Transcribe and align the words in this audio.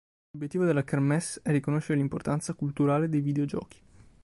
L'obiettivo 0.31 0.65
della 0.65 0.83
"kermesse" 0.83 1.41
è 1.43 1.51
riconoscere 1.51 1.99
l'importanza 1.99 2.55
culturale 2.55 3.07
dei 3.07 3.21
videogiochi. 3.21 3.77